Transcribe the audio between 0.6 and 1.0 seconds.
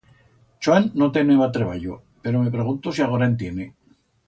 Chuan